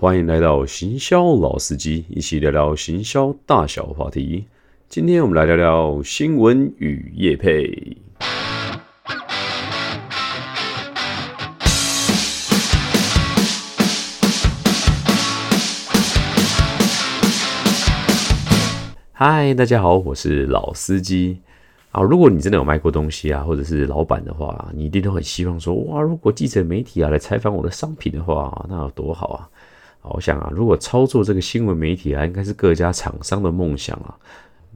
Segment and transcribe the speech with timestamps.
[0.00, 4.44] 欢迎来到行销老司机，一起聊聊行销大小话题。
[4.88, 7.96] 今天我们来聊聊新闻与业配。
[19.12, 21.40] 嗨，大家好，我是老司机
[21.90, 22.00] 啊。
[22.00, 29.50] 如果你真的有卖过东西啊，或者是老板的话，你一定都很希望说，哇，如果记者媒体啊来采访我的商品的话，那有多好啊！
[30.02, 34.16] 我想啊，如果操作这个新闻媒体啊，应该是各家厂商的梦想啊。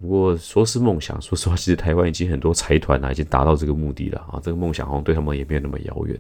[0.01, 4.41] 不过说是梦想， 说实话，其实台湾已经很多财团啊，已经达到这个目的了啊。
[4.43, 6.19] 这个梦想好像对他们也没有那么遥远。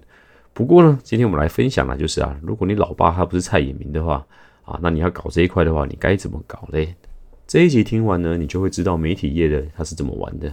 [0.55, 4.25] 不过呢，今天我们来分享的，就是啊，如果你老爸他不是蔡衍明的话
[4.65, 6.95] 啊，那你要搞这一块的话，你该怎么搞嘞？
[7.47, 10.47] 这一集听完呢，你就会知道媒体业的他是怎么玩的。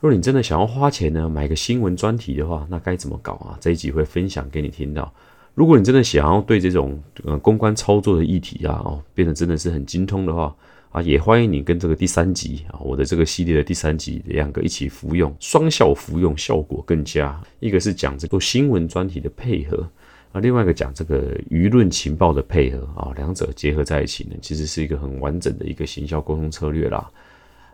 [0.00, 3.56] 如果你真的想要花钱呢，买个新闻专题的话，那该怎么搞啊？
[3.60, 5.10] 这一集会分享给你听到。
[5.54, 10.54] 如果你真的想要对这种呃公关操作的议题啊，哦，变得真的是很精通的话
[10.90, 17.40] 啊，也欢迎你跟这个第三集啊，我的这个系列的第三集两个一起服用，双效服用效果更佳。
[17.60, 19.88] 一个是讲这个新闻专题的配合
[20.32, 27.08] 啊，另外一个讲这个舆论情报的配合啊，两者结合在一起呢，其实是一个很完整的一个行销沟通策略啦。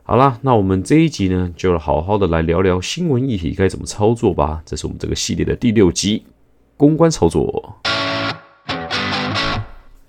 [0.02, 4.62] 好啦，那我们这一集呢，就好好的来聊聊新闻议题该怎么操作吧。
[4.66, 6.24] 这是我们这个系列的第六集。
[6.80, 7.76] 公关操作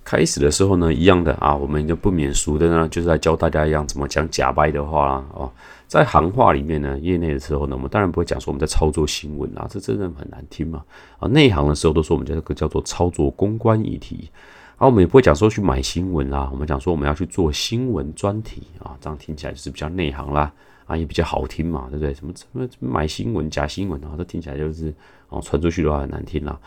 [0.05, 5.25] 开始的时候呢，一样的啊，我们就不免俗的呢，就是来教大家一样怎么讲假掰的话啦。
[5.33, 5.52] 哦，
[5.86, 10.81] 在行话里面呢，业内的时候呢，我们当然不会讲说我们在操作新闻啊，这真的很难听嘛。
[11.19, 14.30] 啊，内行的时候都说我们这个叫做操作公关议题，
[14.77, 20.49] 啊，我们也不会讲说去买新闻啦，我们讲说我们要去做新闻专题啊，这样听起来就是比较内行啦。
[20.88, 22.14] 啊，也比较好听嘛，对不对？
[22.14, 24.94] 什么什么买新闻、假新闻啊，这听起来就是
[25.31, 26.59] 哦，传出去的话很难听啦。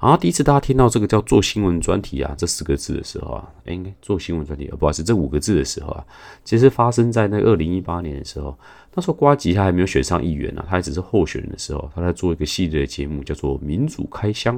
[0.00, 6.04] 然后第一次大家听到这个叫做新闻专题啊这四个字的时候啊，哎，做新闻专题，不好意思，这五个字的时候啊，
[6.44, 8.56] 其实发生在那二零一八年的时候，
[8.94, 14.56] 那时候瓜吉他还没有选上议员呢，他还只是候选人的时候，他在做一个系列的节目，叫做《民主开箱》。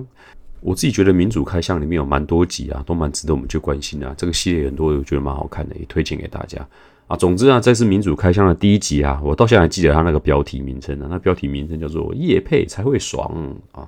[0.60, 4.14] 我自己觉得《民主开箱》里面有蛮多集啊，都蛮值得我们去关心的。
[4.16, 6.66] 这个系列很多，我觉得蛮好看的，也推荐给大家。
[7.06, 13.30] 啊，总之啊，这是民主开箱的第一集啊，我到现在还记得他那个标题名称呢，那标题名称叫做“叶配才会爽”
[13.72, 13.86] 啊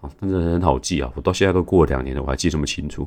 [0.00, 3.04] 啊，真的很好记啊，我到现在都过了两年了，我还记这么清楚，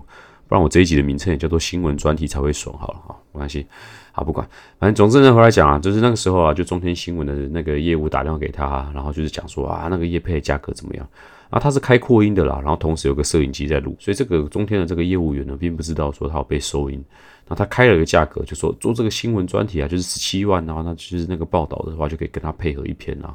[0.48, 3.66] 不然我这一集的名称也叫做“新闻专题才会爽”好了啊，没关系，
[4.12, 4.48] 好不管，
[4.80, 11.08] 反正总之呢，回来讲啊，就是那个时候啊，就中天新闻的那个业务打电话给他，然后就是讲说啊，那个叶配价格怎么样。
[11.50, 17.04] 啊，他是开扩音的啦，然后同时有个摄影机在录，所以这个中天的这个业务员呢，并不知道说他有被收音。
[17.48, 23.34] 那他开了一个价格，就说做这个新闻专题啊，就是十七万，然后那就是那个报道的话，就可以跟他配合一篇啊。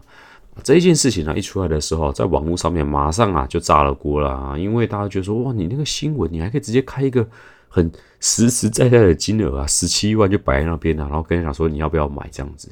[0.62, 7.27] 这一件事情呢，一出来的时候，在网络上面马上啊就炸了锅了啊，因为大家觉得说，哇，你那个新闻，你还可以直接开一个
[7.69, 7.91] 很
[8.21, 12.69] 实实在在的金额啊，十七万就摆在那边啊，然后跟人讲说你要不要买这样子。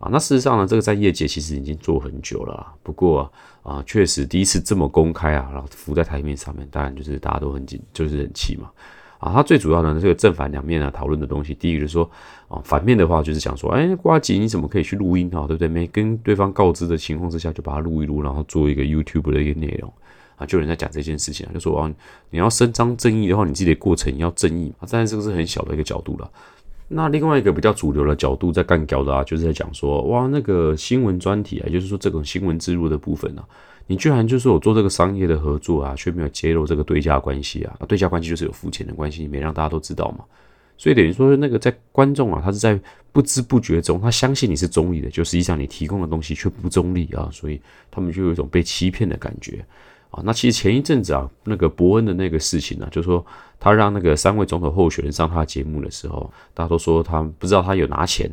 [0.00, 2.66] 啊，那事实上呢，这个在业界其实已经做很久了。
[2.82, 3.30] 不过
[3.62, 8.70] 啊，确实第一次这么公开啊，然后浮在台面上面，当然就是大家都很紧，就是很气嘛。
[9.18, 12.10] 啊，它最主要呢，这个正反两面啊讨论的东西，第一个就是说
[12.48, 15.68] 啊，反面的话就是讲说，哎，瓜吉你怎么可以去录音啊，对不对？
[15.68, 19.92] 没跟对方告知的情况之下就把它录一录，然后做一个 YouTube 的一个内容
[20.36, 21.92] 啊，就有人在讲这件事情啊，就说啊，
[22.30, 24.88] 你要伸张正义的话，你自己的过程要正义啊。
[24.90, 26.30] 但是这个是很小的一个角度了。
[26.92, 33.44] 那另外一个比较主流的角度在干掉的啊，就是在讲说，哇，那个新闻专题啊，就是说这种新闻植入的部分啊，
[33.86, 40.24] 你居然就是我做这个商业的合作啊，却没有揭露这个对价关系啊，对价关系就是有付钱的关系，没让大家都知道嘛，
[40.76, 42.76] 所以等于说那个在观众啊，他是在
[43.12, 49.64] 不知不觉中，他相信你是中立的，就实际上你提供的东西却不中立啊，所以他们就有一种被欺骗的感觉。
[50.10, 53.24] 啊，那其实前一阵子啊，那个伯恩的那个事情呢，就是说
[53.60, 58.28] 他让那个三位总统候选人上他的节目的时候，大家都说他不知道他有拿钱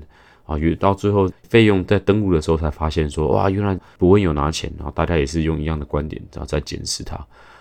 [0.46, 7.16] 啊，于到最后费用在登录的时候才发现说，哇，原来伯恩有拿钱，然后大家也是用一样的观点，然后在检视他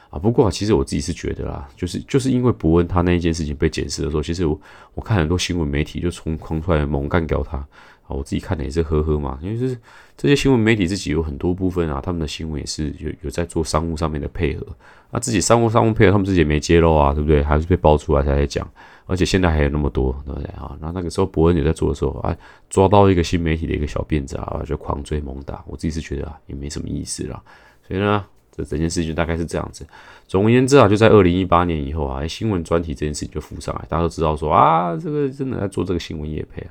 [0.09, 0.19] 啊。
[0.19, 4.59] 不过其实我自己是觉得啦，就是就是因为伯恩他那一件事情被检视的时候，其实我
[4.95, 7.63] 我看很多新闻媒体就从空出来猛干掉他。
[8.07, 9.77] 啊，我自己看的也是呵呵嘛，因为是
[10.17, 14.67] 这些新闻媒体自己有很多部分啊，他们的新闻也是有有在做商务上面的配合，
[15.11, 17.43] 啊，自己商务商务配合，他们自己也没揭露啊，对不对？
[17.43, 18.69] 还是被爆出来才在讲，
[19.07, 20.77] 而且现在还有那么多，对不对啊？
[20.81, 22.37] 然后那个时候伯恩也在做的时候啊，
[22.71, 27.43] 抓到一个新媒体的一个小辫子啊，就狂追猛打，我自己是觉得啊，也没什么意思啦。
[27.87, 29.85] 所以呢，这整件事情大概是这样子。
[30.29, 36.71] 总而言之啊，就在二零一八年以后啊，新闻专题这件事情就浮上来，大家都知道说啊，这个真的在做这个新闻业配啊。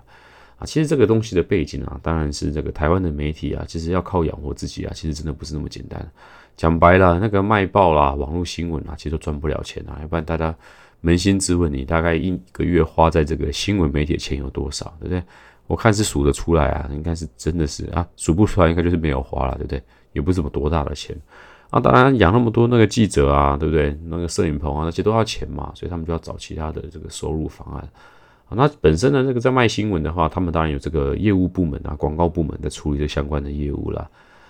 [0.57, 6.05] 啊，其实这个东西的背景啊，当然是这个台湾的媒体啊，其实要靠养活自己啊，其实真的不是那么简单。
[6.55, 9.97] 讲白了，那个卖报啦、网络新闻啊，其实都赚不了钱啊。
[10.01, 10.55] 要不然大家
[11.03, 15.21] 扪心自问，你大概一个月花在这个新闻媒体的钱有多少，对不对？
[15.67, 19.83] 我看是数得出来啊，应该是真的是啊，数不出来应该就是没有花了，对不对？
[20.13, 21.13] 也不是什么多大的钱
[21.69, 21.79] 啊。
[21.81, 23.97] 当然养那么多那个记者啊，对不对？
[24.05, 27.89] 那个摄影棚啊，那些都要钱嘛，所以他们就要找其他的这个收入方案。
[28.51, 34.07] 那本身呢，这个在卖新闻的话，他们当然有这个业务部门啊、广告部门在处理这相关的业务啦。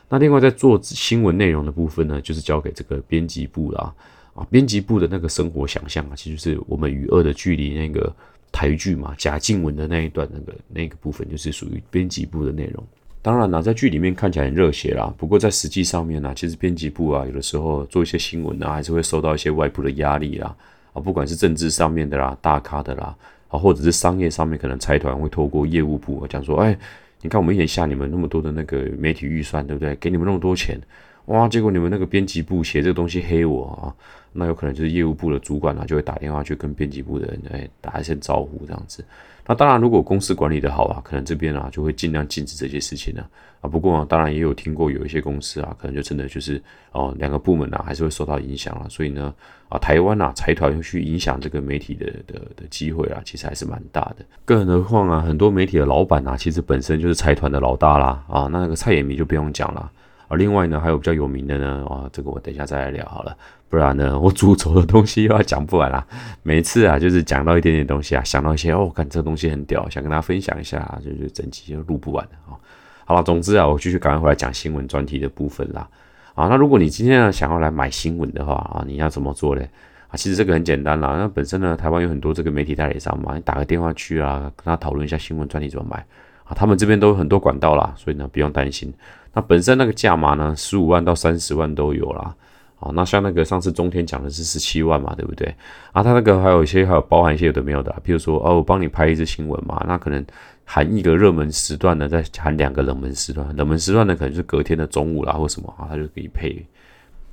[0.09, 3.93] 那另外在做新闻内容的部分呢，就是交给这个编辑部啦。
[4.33, 8.13] 啊，编辑部的那个生活想象啊，其实是我们与恶的距离那个
[8.51, 12.83] 台剧嘛，贾静雯的那一段那个那个部分，就是属于编辑部的内容。
[13.21, 20.53] 当然啦，在剧里面看起来很热血啦，不过在实际上面呢，其实编辑部啊，有的时候做一些新闻啊，还是会受到一些外部的压力啦。
[20.91, 23.15] 啊，不管是政治上面的啦、大咖的啦。
[23.57, 26.77] 或者是商业上面，可能财团会透过业务部讲说，哎，
[27.21, 29.95] 你看我们一年下你们那么多的那个媒体预算，对不对？
[29.95, 30.79] 给你们那么多钱，
[31.25, 33.93] 哇，结果你们那个编辑部写这个东西黑我啊，
[34.33, 39.03] 那有可能就是业务部的主管啊，就会打电话去跟编辑部的人，哎，打一声招呼这样子。
[39.47, 43.23] 那当然，如果公司管理的好啊，可能这边啊就会尽量禁止这些事情呢。
[43.61, 46.61] 啊，不过当然也有听过有一些公司啊，可能就真的就是
[46.91, 48.89] 哦，两个部门啊还是会受到影响了。
[48.89, 49.33] 所以呢，
[49.69, 54.25] 啊，台湾啊财团去影响这个媒体的的的机会啊，其实还是蛮大的。
[54.45, 58.23] 更何况啊，很多媒体的老板啊，其实本身就是财团的老大啦。
[58.27, 59.91] 啊，那个蔡衍明就不用讲了。
[60.27, 63.35] 啊，另外呢，还有比较有名的呢，啊，这个我等一下再来聊好了。
[63.69, 66.05] 不然呢，我主轴的东西又要讲不完啦。
[66.43, 72.57] 每次啊，就是讲到一点点东西啊，想到一些哦，看这个东西很屌，想跟大家分享一下，就就整集就录不完的啊。
[73.05, 75.87] 好了，总之啊，我继续赶快回来讲新闻专题的部分啦。
[76.33, 79.69] 啊，那如果你今天呢想要来买新闻的话啊，你要怎么做嘞？
[80.07, 81.15] 啊，其实这个很简单啦。
[81.17, 85.97] 那本身呢，台湾有很多这个媒体代理商嘛，你打个电话去啊，跟他讨论一下新闻专题怎么买
[86.45, 88.93] 啊，他们这边都有很多管道啦，所以呢不用担心。
[89.35, 92.33] 那本身那个价码呢，十五万到三十万都有啦。
[92.79, 95.47] 哦，那像那个上次中天讲的是十七万嘛，对不对？
[95.93, 100.23] 啊，他那个还有一些还有包含一些有的没有的，譬如说哦，我帮你拍一支新闻嘛，那可能
[100.65, 106.63] 含一个热门时段呢，再含两个冷门时段，冷门时段呢可能是隔天的中午啦或什么啊，他就可以配。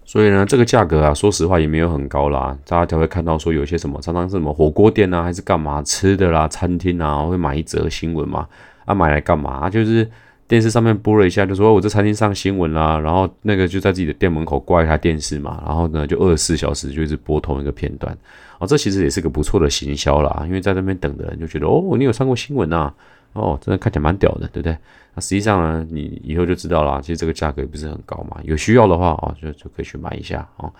[0.05, 2.57] 所以呢，这个价格啊，说实话也没有很高啦。
[2.65, 8.47] 大家才会看到说有一些什么，常常是什么火锅店啊，还是干嘛吃的啦，餐厅啊，会买一则新闻嘛，
[8.85, 9.69] 啊，买来干嘛？
[9.69, 10.09] 就是。
[10.53, 18.15] 电视上面播了一下，就说我这餐厅上新闻啦，然后那个就在自己的店门口挂一台电视嘛，然后呢就二十四小时就是播同一个片段，
[18.59, 22.93] 哦，这其实也是个不错的行销啦，因为在那边等的人就觉得哦，你有上过新闻呐，
[23.33, 24.77] 哦，真的看起来蛮屌的，对不对？
[25.15, 30.71] 那实际上呢，你以后就知道了，其实这个价格也不是很高嘛，有需要的话哦，就就可以去买一下哦。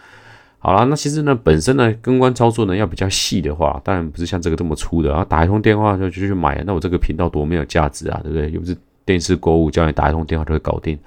[0.59, 8.51] 好了，那其实呢，本身呢，跟关操作呢要比较细的话，当然不是像这个这么粗的，然后打一通电话就就去买，那我这个频道多没有价值啊，对不对？
[8.51, 8.77] 又不是。
[9.05, 10.99] 电视购物叫你打一通电话就会搞定，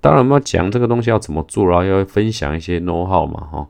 [0.00, 3.66] 当然我们要讲这个东西要怎么做然后要分享一些 know how 嘛，哈。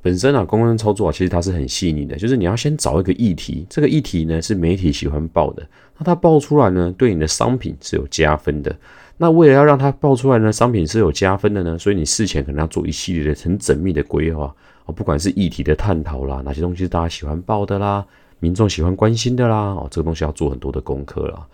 [0.00, 5.66] 本身啊，公关操作啊，其实它是很细腻的，就是你要先找一个议题，这个议题呢是媒体喜欢报的，
[5.98, 8.74] 那它报出来呢，对你的商品是有加分的。
[9.16, 14.54] 那为了要让它报出来呢，商品是有加分的呢，所以你事前可能要做一系列的很缜密的规划
[14.86, 18.06] 啊，不管是议题的探讨啦，哪些东西是大家喜欢报的啦，
[18.38, 21.44] 民众喜欢关心的啦，哦，这个东西要做很多的功课啦。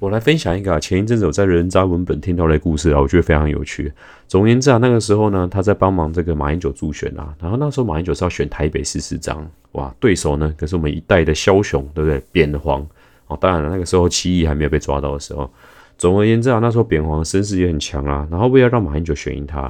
[0.00, 3.92] 我来分享一个啊，前一阵子我在人渣文本听到的故事啊，我觉得非常有趣。
[4.26, 12.22] 总而言之啊，那个时候呢，他在帮忙这个马英九助选啊，然后那时候马英九是要选台北市市长，哇，对手呢可是我们一代的枭雄，对不对？
[12.32, 12.80] 扁黄
[13.26, 15.48] 哦，当然了，那个时候七亿还没有被抓到的时候。
[15.98, 19.60] 总而言之啊，那时候扁黄的声势也很强啊，然后为了让马英九选赢他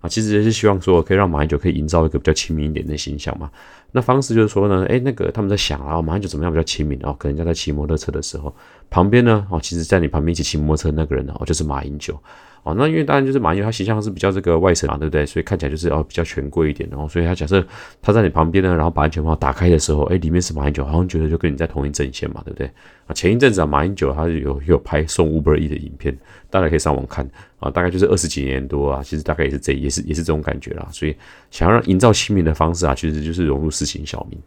[0.00, 3.50] 啊，其实也是希望说可以让马英九可以营造一个比较亲民一点的形象嘛。
[3.90, 7.12] 那方式就是说呢，哎，那个他们在想啊，马英九怎么样比较亲民啊？
[7.18, 8.54] 可能在骑摩托车的时候，
[8.92, 12.16] 旁边呢，哦，其实在你旁边一起骑摩托车那个人呢，哦，就是马英九。
[12.64, 15.26] 哦，那因为当然就是马英九，他形象是比较这个外省嘛，对不对？
[15.26, 17.66] 所以看起来就是哦比较权贵一点，然后所以他假设
[18.00, 22.70] 他在你旁边呢，然后把安全帽打开的时候，哎，里面是马英九，好像觉得就跟你在同一阵线嘛，对不对？
[23.08, 26.16] 啊，前一阵子啊，马英九他有有拍送 Uber E 的影片，
[26.50, 30.86] 大家可以上网看啊，大概就是二十几年多啊，其实大概也是这也是也是这种感觉啦。
[30.92, 31.16] 所以
[31.50, 34.38] 想要让营造亲民的方式啊，其实就是融入市井小民。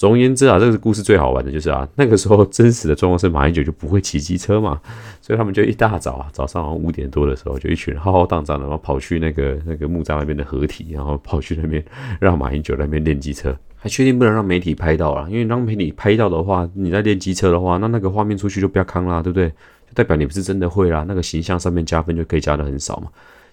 [0.00, 4.80] 总而言之啊，这个故事最好玩的就是啊， 那个时候真实的状况是马英九就不会骑机车嘛，
[5.20, 11.84] 所以他们就一大早啊，早上五点多的时候，就一群人浩浩荡荡的，然后跑去那个那个木栅那边的合体，然后跑去那边
[12.18, 19.50] 让马英九那边练机车，还确定不能让媒体拍到啊，因为让媒体拍到的话，你在练机车的话，那那个画面出去就不要看啦，对不对？
[19.50, 23.08] 就代表你不是真的会啦，那个形象上面加分就可以加的很少嘛。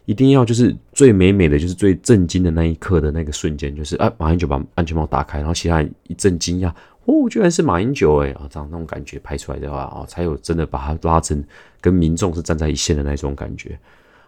[0.08, 6.72] 一定要就是最美美的就是最震惊的那一刻的那个瞬间，就是啊，马英九把安全帽打开，然后其他人一阵惊讶，
[7.04, 11.44] 哦，居然是马英九哎啊，这样那种感觉拍出来的话啊，才有真的把他拉成
[11.82, 13.78] 跟民众是站在一线的那种感觉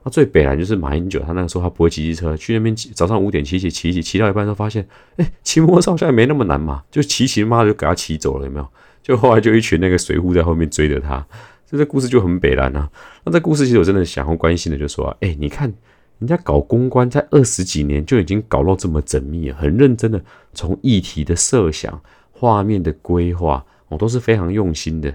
[0.04, 8.68] 啊，最北来就是马英九，他那个时候他不会骑机车，去那边早上五点骑骑骑骑，骑到一半时候发现，哎，骑摩托车好像也没那么难嘛，就骑骑妈就给他骑走了，有没有？
[9.02, 11.26] 就后来就一群那个水户在后面追着他，
[11.70, 12.90] 这这故事就很北蓝啊。
[13.24, 15.72] 那这故事其实我真的想要关心的，就是说，哎，你看
[16.18, 20.20] 人家搞公关在二十几年就已经搞到这么缜密，很认真的，
[20.54, 25.14] 从议题的设想、画面的规划，我都是非常用心的。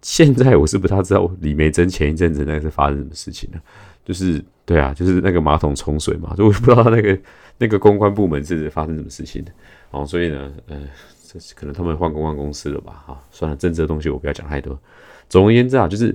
[0.00, 3.60] 现在我是不太知道李梅珍前一阵子那是发生什么事情了。
[4.04, 7.16] 就是对啊，就是那个马桶冲水嘛，就我不知道那个
[7.56, 9.52] 那个公关部门是发生什么事情的
[9.92, 10.76] 哦，所以呢，呃，
[11.24, 13.04] 这可能他们换公关公司了吧？
[13.06, 14.76] 哈，算了，政治的东西我不要讲太多。
[15.32, 16.14] 总而言之啊，就是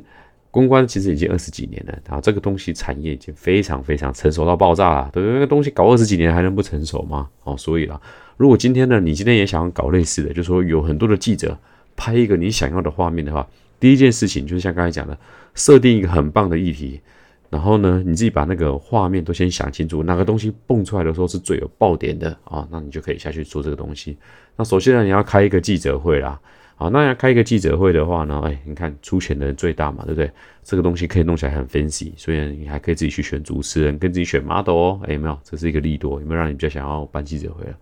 [0.51, 5.09] 公关其实已经二十几年了啊，这个东西产业已经非常非常成熟到爆炸了。
[5.11, 7.27] 对，那个东西搞二十几年还能不成熟吗？
[7.43, 7.99] 哦，所以啦，
[8.37, 11.57] 如果今天呢，你今天也想要搞类似的，就说有很多的记者
[11.95, 13.47] 拍一个你想要的画面的话，
[13.79, 15.17] 第一件事情就是像刚才讲的，
[15.55, 17.01] 设定一个很棒的议题。
[17.49, 22.67] 然后呢，你自己把那个画面都先想清楚，哪个东西蹦出来的时候是最有爆点的啊？
[22.69, 24.15] 那你就可以下去做这个东西。
[24.57, 26.39] 那首先呢，你要开一个记者会啦。
[26.79, 30.29] 好，那要开一个记者会的话呢，哎，你看出钱的人最大嘛，对不对？
[30.63, 35.01] 这个东西可以弄起来很 fancy，所以你还可以自己去选主持人，跟自己选 model 哦。
[35.07, 35.35] 哎，有没有？
[35.43, 37.75] 这是一个利多，有没有让你比较想要办记者会了？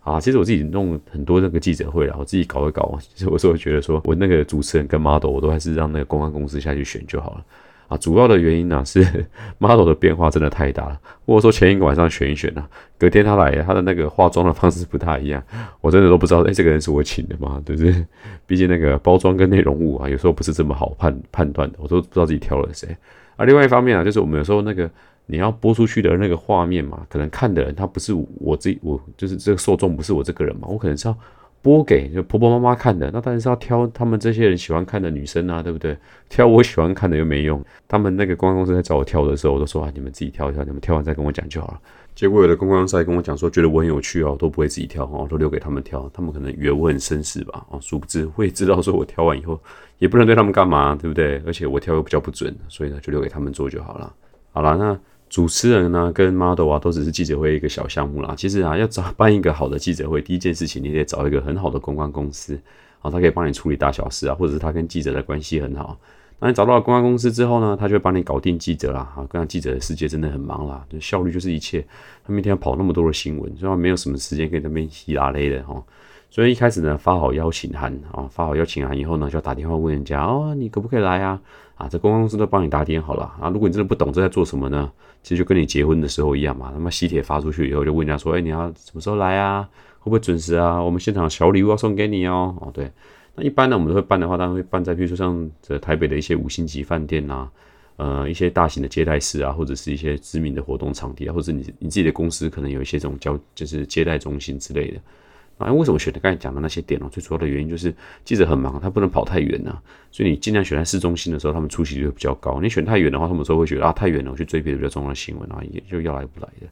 [0.00, 2.98] 啊，其实我自己弄很多那个记者会了，我自己搞一搞。
[3.00, 7.44] 其实我是会觉得说，我那个主持人跟 model，我都还是让那个公关公司下去选就好了。
[7.88, 9.00] 啊，主要的原因呢是
[9.58, 11.00] model 的变化真的太大了。
[11.24, 12.64] 或者说前一个晚上选一选呢，
[12.98, 15.42] 隔天他来，他的那个化妆的方式不太一样，
[15.80, 17.62] 我真的都不知道，哎，这个人是我请的吗？
[17.64, 18.06] 对不对？
[18.46, 22.88] 毕竟那个包装跟内容物啊，有时候不是这么好判判断的，我都不知道自己挑了谁。
[23.36, 24.90] 啊，另外一方面啊，就是我们有时候那个
[25.26, 31.16] 你要播出去的那个画面嘛，可能看的人他不是我自己，我就是这个受众不是我这个人嘛，我可能是要。
[31.66, 35.98] 播给就婆婆妈妈看的，那当然是要挑他们这些人喜欢看的女生啊，对不对？
[36.28, 37.60] 挑我喜欢看的又没用。
[37.88, 41.80] 他们那个公关公司在找我挑的时候，我都说啊，你们自己挑一下，你们挑完再跟我讲就好了。
[42.14, 46.08] 结果有的公关公司还跟我讲说，觉得我很有趣哦，都不会自己挑哦，都留给他们挑。
[46.14, 47.66] 他们可能以为我很绅士吧？
[47.70, 49.60] 哦，殊不知会知道说我挑完以后
[49.98, 51.42] 也不能对他们干嘛，对不对？
[51.44, 54.14] 而且我挑又比较不准，所以呢，就留给他们做就好了。
[54.52, 54.96] 好了，那。
[55.28, 58.34] 主持人呢，跟 model 啊，都只是记者会一个小项目啦。
[58.36, 62.58] 其实啊，要找办一个好的记者会，第一件事情你得找一个很好的公关公司，
[63.00, 65.98] 啊，他可以帮你处理大小事啊，或者是他跟记者的关系很好。
[66.38, 69.00] 那你找到了公关公司之后呢，他就会帮你搞定记者啦。
[69.16, 71.84] 啊，跟记者的世界真的很忙啦，就效率就是一切。
[72.24, 75.82] 他每天要跑那么多的新闻，所以没有什么时间可以那边稀拉勒的哈。
[76.28, 81.40] 所以一开始呢，发好邀请函啊，发好邀请函以后呢，就要打电话问人家哦，你可不可以来啊？
[81.76, 83.50] 啊，这公关公司都帮你打点好了啊。
[83.50, 84.90] 如果你真的不懂这在做什么呢？
[85.22, 86.70] 其实就跟你结婚的时候一样嘛。
[86.72, 89.68] 他妈喜帖发出去以后，就问人家说，哎，你要什么时候来啊？
[89.98, 90.82] 会不会准时啊？
[90.82, 92.54] 我们现场小礼物要送给你哦。
[92.60, 92.90] 哦，对，
[93.34, 97.48] 那一般呢，我们都会办的话，当然会办在，比如说像这台北的一些五星级饭店呐，
[97.96, 105.00] 呃，一些大型的接待室啊，或者是一些知名的活动场地啊，或者你你自己的公司可能有一些这种交，就是接待中心之类的。
[105.58, 107.08] 啊，为什么选的刚才讲的那些点哦？
[107.10, 107.94] 最主要的原因就是
[108.24, 109.76] 记者很忙，他不能跑太远呐，
[110.10, 112.60] 所以你尽量选在市中心的时候，他们出席率会比较高。
[112.60, 116.66] 你选太远的话，他们说会觉得啊太远了，我去追别的比较重要的新闻啊，也就要来不来的。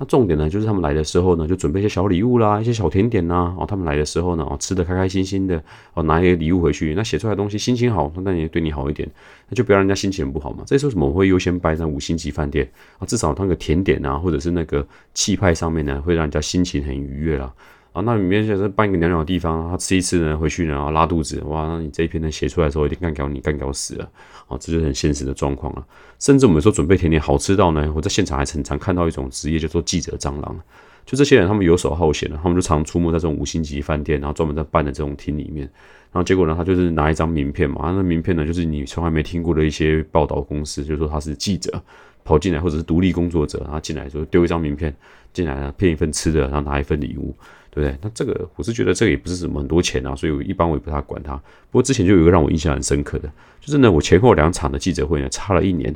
[0.00, 3.52] 那重点呢，就是他们来的时候呢，就准备一些小礼物啦，一些小甜点呐。
[3.58, 5.60] 哦，他们来的时候呢，哦，吃的开开心心的，
[5.94, 6.94] 哦，拿一些礼物回去。
[6.94, 9.10] 那写出来的东西心情好，那也对你好一点，
[9.48, 10.62] 那就不要让人家心情不好嘛。
[10.64, 13.06] 这时候什么我会优先摆在五星级饭店啊？
[13.06, 17.52] 至少那个甜点啊，或者是那个气派上面呢，会让人家心情很愉悦啦。
[17.98, 24.08] 啊，那里面就是办一个鸟鸟的地方，他吃一次呢，回去呢，然后拉肚子，哇，那你这一篇呢写出来的时候，一定干掉你，干掉死了，
[24.46, 25.84] 啊，这就是很现实的状况了。
[26.20, 30.56] 甚至我们说准备甜点好吃到呢，我在现场还常常看到一种职业叫做记者蟑螂，
[31.04, 35.66] 就这些人他们游手好闲的，他们就常出没在这种五星级饭店，然后专门在办的这种厅里面，
[36.12, 41.82] 然后结果呢，他就是拿一张名片嘛，那名片呢就是你从来没听过的一些报道公司，就说他是记者
[42.22, 44.94] 跑进来，或者是独立工作者，然后进来就丢一张名片
[45.32, 47.34] 进来了，骗一份吃的，然后拿一份礼物。
[47.70, 47.98] 对不对？
[48.02, 51.34] 那这个我是觉得这个也不是什么很多钱啊，所以我一般我也不太管它。
[51.36, 55.94] 不过之前就有一个让我印象很深刻的，就是呢，我前后两场的记者会呢差了一年。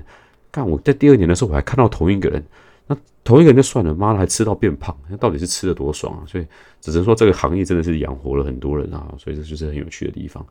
[0.50, 2.44] 干我在第二年的时候，我还看到同一个人，
[2.86, 6.20] 那同一个人就算了，妈的还吃到变胖，那到底是吃的多爽啊？
[6.26, 6.46] 所以
[6.80, 10.44] 只能说这个行业真的是养活了很多人啊，所以这就是很有趣的地方。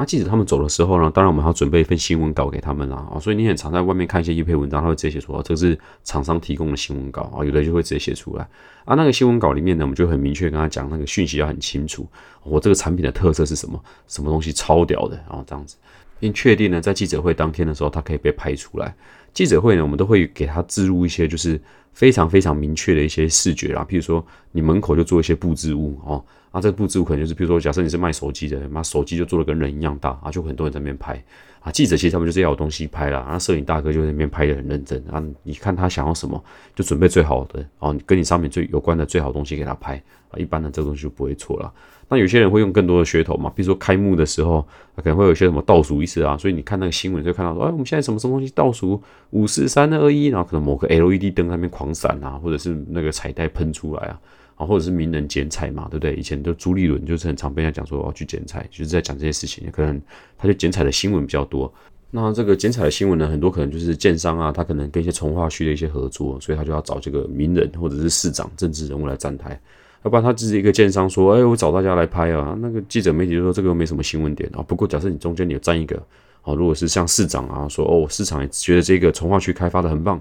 [0.00, 8.48] 那记者他们走的时候呢，当然我们要准备一份新闻稿给他们啦啊，所以你很常在外面看一些一篇文章，他会直接写说这是厂商提供的新闻稿啊，有的就会直接写出来
[8.86, 8.94] 啊。
[8.94, 12.08] 那个新闻稿里面呢，我们就很明确跟他讲那个讯息要很清楚，
[12.44, 13.78] 我这个产品的特色是什么，
[14.08, 15.76] 什么东西超屌的，然后这样子，
[16.18, 18.94] 并确定呢在记者会当天的时候，他可以被拍出来。
[19.34, 21.60] 记者会呢，我们都会给他置入一些就是
[21.92, 26.24] 非常非常明确的一些视觉啦，譬如说你门口就做一些布置物哦。
[26.50, 31.22] 啊，这个布置可能就是，比如说，假设你是卖手机的，妈手机就做的跟人一样大啊，就很多人在那边拍
[31.60, 31.70] 啊。
[31.70, 35.22] 记者其实他们就是要有东西拍啦，啊，摄影大哥就在那边拍的很认真啊。
[35.44, 36.42] 你看他想要什么，
[36.74, 39.96] 就准备最好的哦，跟你商品最有关的最好东西给他拍
[40.30, 40.38] 啊。
[40.38, 41.72] 一般的这个东西就不会错了。
[42.08, 44.66] 那有些人会用更多的噱头嘛，比如说开幕的时候，
[44.96, 54.18] 可能会有些什么倒数仪式啊，所以你看那个新闻就看到说，哎，我们现在什么什么东西倒数五四三二一，然后可能某个 LED 灯那边狂闪啊，或者是那个彩带喷出来啊。
[54.60, 56.14] 啊，或者是名人剪彩嘛，对不对？
[56.16, 59.66] 以前都朱立伦就是很常被人家讲说，我要，去剪彩，就是在讲这些事情。
[59.72, 59.98] 可能
[60.36, 61.72] 他就剪彩的新闻比较多。
[62.10, 69.58] 那这个剪彩的新闻呢，很多可能就是建商啊，他可能跟一些从化区的一些合作，所以他就要找这个名人或者是市长、政治人物来站台。
[70.02, 72.54] 要不然他只是一个建商说，哎，我找大家来拍啊。
[72.60, 74.62] 那个记者媒体就说这个没什么新闻点啊。
[74.62, 75.96] 不过假设你中间你有站一个，
[76.42, 80.20] 啊，如果是像市长啊说，哦，市场也觉得这个从化区开发的很棒，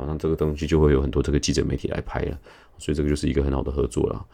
[0.00, 2.38] 好，那这个东西就会有很多这个记者媒体来拍了。
[2.78, 4.24] 所以这个就是一个很好的合作了。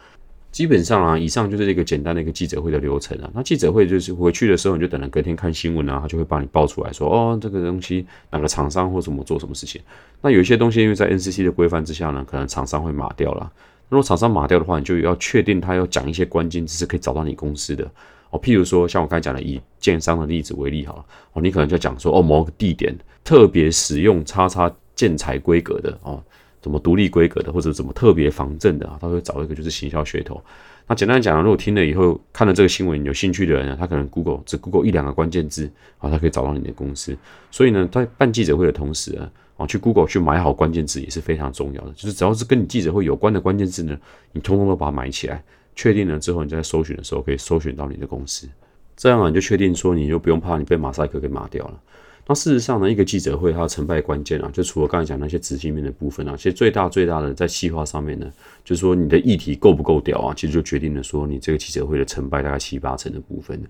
[0.52, 3.28] 基本上啊，以上就是一个简单的一个记者会的流程啊。
[3.35, 9.82] 那记者会就是回去的时候，你就等着隔天看新闻啊，他就会帮你报出来说，哦，这个东西哪个厂商或什么做什么事情。
[10.23, 13.52] 那有一些东西，因为在 NCC 的规范之下呢，可能厂商会码掉了。
[13.88, 17.85] 如果厂商码掉的话，你就要确定他要讲一些关键字是可以找到你公司的
[18.30, 18.40] 哦。
[18.40, 21.04] 譬如说，像我刚才讲的以建商的例子为例好了，
[21.35, 26.20] 哦，你可能就讲说，哦，某个地点特别使用叉叉建材规格的哦。
[26.62, 28.98] 怎么独立规格的，或者怎么特别防震的啊？
[29.00, 30.42] 他会找一个就是行销噱头。
[30.88, 37.16] 那简单讲，如果听了以后看了这个新闻有兴趣的人呢，他可能 Google 只 Google 一两个关键字啊，他可以找到你的公司。
[37.52, 41.92] 所以呢，在办记者会的同时啊，啊去 Google 去买好关键字也是非常重要的。
[41.92, 43.96] 就是只要是跟你记者会有关的关键字呢，
[44.32, 45.40] 你通通都把它买起来，
[45.76, 48.48] 确定了之后，你在搜寻的时候可以搜寻到你的公司。
[48.96, 51.80] 这样啊，你就确定说你就不用怕你被马赛克给码掉了。
[52.28, 58.28] 那事实上呢，一个记者会它的成败关键啊，就除了刚才讲那些执行面的部分啊，其实最大最大的在细化上面呢，
[58.64, 63.62] 就是说你的议题够不够屌啊，其实就决定了说你这个记者会的成败大概七八成的部分。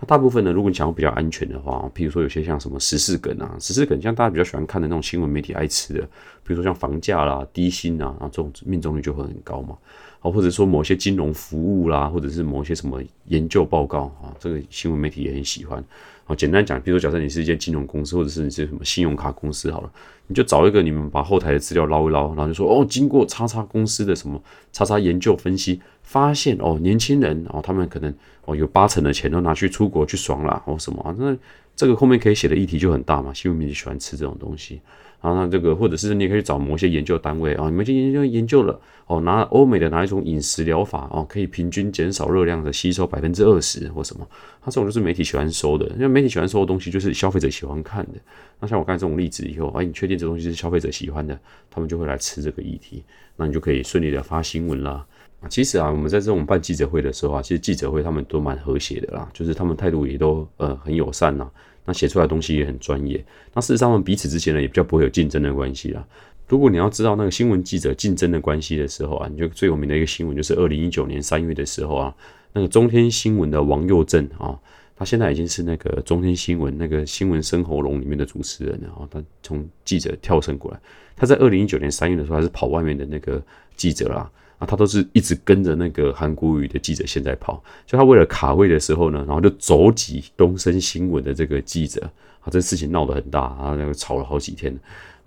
[0.00, 6.00] 那大部分呢，如果你想要比较安全的话，譬如说有些像什么十四梗啊，十四梗像大家比较喜欢看的那种新闻媒体爱吃的，
[6.42, 9.76] 比如说像房价啦、低薪啊，然后这种命中率就会很高嘛。
[10.20, 15.82] 啊，或者说某些金融服务啦，或者是某些什么研究报告啊，这个新闻媒体也很喜欢。
[16.24, 19.90] 好，简单讲，比如说，假设你是一间金融公司，或者是你是什么信用卡公司，好了，
[20.26, 24.38] 你就找一个你们把后台的资料捞一捞，然后就说，哦，经过叉叉公司的什么
[24.70, 28.12] 叉叉研究分析，发现哦，年轻人哦，他们可能
[28.44, 31.34] 哦有八成的钱都拿去出国去爽了，或什么啊，那
[31.74, 34.82] 这个后面可以写的议题就很大嘛，新闻媒体喜欢吃这种东西。
[35.20, 44.24] 然后那这个，或者是你可以找某些研究单位啊，你们去研究研究了哦，拿欧美的哪一种饮食疗法哦，可以平均减少热量的吸收百分之二十或什么，
[44.60, 48.12] 它这种就是媒体喜欢收的，因为媒体喜欢收的东西就是消费者喜欢看的。
[48.60, 51.36] 那像我刚才这种例子以后，哎，你确定这东西是消费者喜欢的，
[51.68, 53.02] 他们就会来吃这个议题，
[53.36, 55.04] 那你就可以顺利的发新闻啦。
[55.48, 61.48] 其实啊，我们在这种办记者会的时候啊，其实记者会他们都蛮和谐的啦，就是他们态度也都呃很友善呐。
[61.88, 63.24] 那写出来东西也很专业。
[63.54, 66.06] 那事实上，我们彼此之间呢，也比较不会有竞争的关系啦。
[66.46, 72.14] 如果你要知道那个新闻记者竞争的关系的时候啊，你就最有名的一个新闻就是二零一九年三月的时候啊，
[72.52, 74.58] 那个中天新闻的王佑正啊，
[74.94, 79.08] 他现在已经是那个中天新闻那个新闻生喉咙里面的主持人了啊。
[79.10, 80.78] 他从记者跳升过来，
[81.16, 83.42] 他在二零一九年三月的时候还是跑外面的那个
[83.76, 84.12] 记者。
[84.12, 94.76] 啊，啊他都是一直跟着那个韩国语的记者现在跑，就他为了卡位的时候呢，然后就走挤东森新闻的这个记者，啊，这事情闹得很大，啊，那个吵了好几天，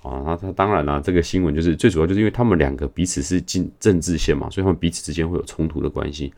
[0.02, 6.34] 啊，那他当然了，这个新闻就是最主要就是因为他们两个彼此是进政治线嘛，所以他们彼此之间会有冲突的关系。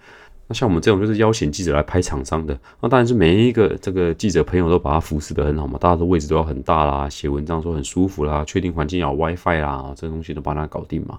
[0.45, 11.17] 那像我们这种就是邀请记者来拍厂商的，那当然是每一个这个记者朋友都把他服侍得很好嘛，大家的位置都要很大啦，写文章说很舒服啦，确定环境要 WiFi 啦，这东西都帮他搞定嘛。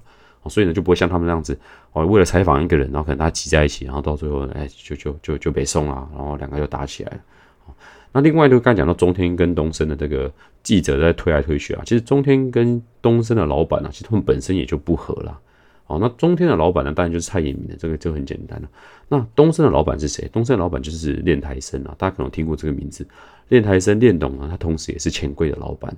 [0.49, 1.59] 所以呢，就不会像他们那样子，
[1.93, 7.19] 哦，为了采访一个人，然后可能大家挤在一起，然后到最后，哎，就就就就被送了，然后两个又打起来了。
[8.13, 15.41] 那另外就刚讲到中天跟东升的这个记者在推来推去啊，其实中天跟东升的老板呢，其实他们本身也就不合了。
[15.87, 18.69] 哦，那中天的老板呢，当然就是蔡衍明的，这个就很简单了。
[19.09, 20.27] 那东升的老板是谁？
[20.33, 23.07] 东升的老板就是练台生啊，大家可能听过这个名字。
[23.49, 25.95] 练台生练董啊，他同时也是钱柜的老板。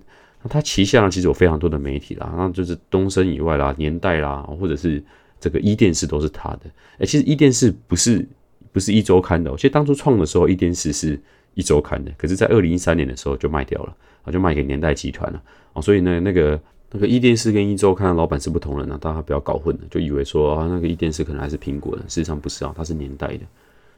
[0.49, 5.03] 他旗下呢，其实有非常多的媒体啦，那就是东升以外啦，年代啦，或者是
[5.41, 6.61] 这个一电视都是他的。
[6.99, 8.27] 哎，其实一电视不是
[8.73, 11.21] 不是一周刊的，其实当初创的时候，一电视是
[11.55, 15.43] 一周刊的，可是，在二零一三年的时候就卖掉了，啊，就卖给年代集团了。
[15.73, 23.41] 哦，所以呢，那个那个一电视跟一周刊的老板是不同人啊，大家不要搞混了，就以为说啊，那个一电视可能还是苹果的，事实上不是啊，它是年代的。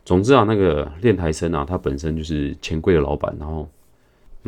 [0.04, 3.68] 总之啊，那个练台生啊，他本身就是钱柜的老板，然后。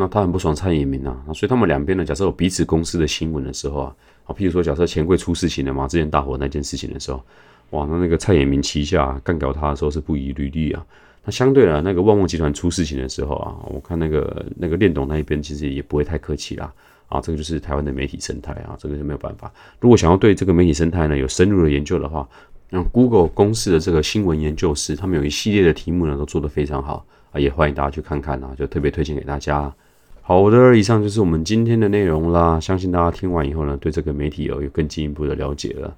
[0.00, 7.22] 那他很不爽蔡衍明啊，所以他们两边呢，假设有彼此公司的新闻的时候啊，啊，譬如说假设钱柜出事情了嘛，之前大火那件事情的时候，
[7.70, 10.82] 哇，那那个蔡衍明旗下干掉他的时候是不遗余力啊。
[11.22, 16.72] 那相对了，那个旺旺集团出事情的时候啊，我看那个那个练董那一边其实也不会太客气啦。
[17.08, 19.52] 啊，这个就是台湾的媒体生态啊，这个就没有办法。
[19.80, 22.26] 如果想要对这个媒体生态呢有深入的研究的话，
[22.70, 29.70] 那 Google 公司的这个新闻研究室，他们有一系列的题目呢，都做得非常好啊，也欢迎大家去看看啊，就特别推荐给大家。
[30.30, 32.60] 好的，以上就是我们今天的内容啦。
[32.60, 35.92] 相信大家听完以后呢，对这个媒体有有更进一步的了解了。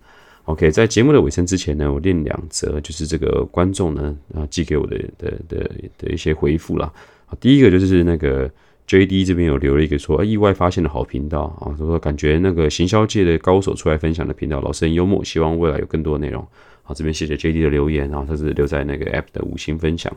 [0.44, 6.90] OK，在节目的尾声之前呢，我念两则，就是这个观众呢啊寄给我的的的的一些回复啦。
[7.40, 8.50] 第一个就是那个。
[8.84, 9.24] J.D.
[9.24, 16.44] 这边有留了一个说，意外发现的好频道啊，说感觉那个行销界的高手出来分享的频道，老师很幽默，希望未来有更多内容。
[16.82, 17.62] 好，这边谢谢 J.D.
[17.62, 20.12] 的留言，然后他是留在那个 App 的五星分享，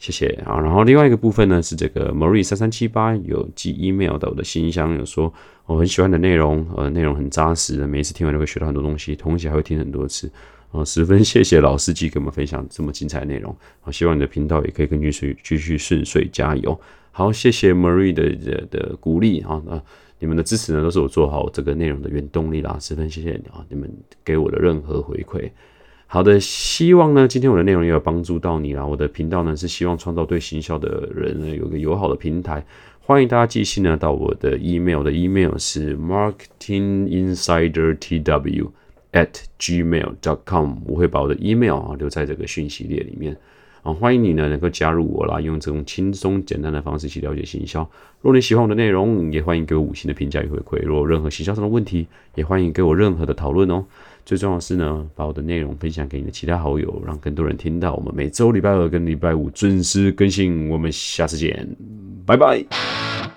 [0.00, 0.58] 谢谢啊。
[0.58, 5.32] 然后另外一个部分呢，是这个 Marie 三三七八有寄 email 到我的信箱，有说
[5.66, 10.28] 我很喜欢的内容，呃，内容很扎实，每一次听完都会学到很多东西，同时还会听很多次，
[10.72, 16.80] 啊，十分 谢谢老司机给我们分享这么精彩的内容，啊，希望你的频道也可以根据顺继续顺遂，加油。
[17.12, 19.82] 好，谢谢 Marie 的的鼓励啊，那
[20.18, 23.90] 你们的支持呢，都是我做好这个内容的原动力啦，十分谢谢你啊，你们
[24.24, 25.50] 给我的任何回馈。
[26.12, 28.84] 好的，希望呢，今天我的内容也有帮助到你啦。
[28.84, 32.66] 我的频道呢，是希望创造对行销的人呢有个友好的平台，
[32.98, 38.70] 欢迎大家寄信呢到我的 email 的 email 是 marketinginsidertw
[39.12, 39.28] at
[39.60, 43.36] gmail dot com，我会把我的 email 啊留在这个讯息列里面。
[43.82, 47.80] 啊，欢迎你呢，能够加入我啦，用这种轻松简单的方式去了解行销。
[48.20, 50.84] 如果你喜欢我的内容，也欢迎给我五星的评价与回馈。
[50.84, 53.86] 如果任何行销上的问题，也欢迎给我任何的讨论哦。
[54.24, 57.94] 最重要的是呢，把我的内容分享给你的其他好友，让更多人听到。
[57.94, 61.66] 我们每周礼拜二跟礼拜五准时更新，我们下次见，
[62.24, 63.29] 拜拜。